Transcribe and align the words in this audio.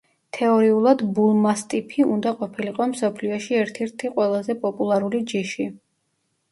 თეორიულად 0.35 1.03
ბულმასტიფი 1.17 2.05
უნდა 2.15 2.33
ყოფილიყო 2.41 2.89
მსოფლიოში 2.95 3.61
ერთ-ერთი 3.61 4.13
ყველაზე 4.19 4.61
პოპულარული 4.67 5.27
ჯიში. 5.35 5.71